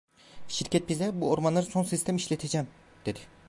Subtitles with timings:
[0.47, 2.67] Şirket bize, bu ormanları son sistem işleteceğim,
[3.05, 3.19] dedi.